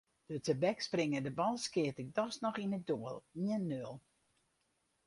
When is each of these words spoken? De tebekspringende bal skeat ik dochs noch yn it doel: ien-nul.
De 0.29 0.37
tebekspringende 0.39 1.31
bal 1.31 1.57
skeat 1.57 1.97
ik 2.03 2.09
dochs 2.17 2.37
noch 2.43 2.59
yn 2.63 2.77
it 2.79 2.85
doel: 2.89 3.17
ien-nul. 3.47 3.93